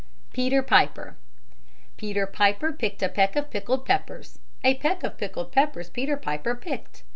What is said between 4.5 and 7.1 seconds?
A peck of pickled peppers Peter Piper picked.